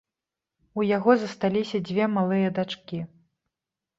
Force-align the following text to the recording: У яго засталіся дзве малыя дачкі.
У 0.79 0.85
яго 0.97 1.11
засталіся 1.23 1.77
дзве 1.89 2.07
малыя 2.15 2.49
дачкі. 2.57 2.99